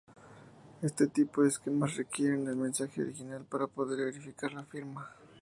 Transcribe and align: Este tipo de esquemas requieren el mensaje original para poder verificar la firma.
Este 0.81 1.05
tipo 1.05 1.43
de 1.43 1.49
esquemas 1.49 1.95
requieren 1.95 2.47
el 2.47 2.55
mensaje 2.55 3.03
original 3.03 3.45
para 3.45 3.67
poder 3.67 4.03
verificar 4.03 4.51
la 4.51 4.63
firma. 4.65 5.15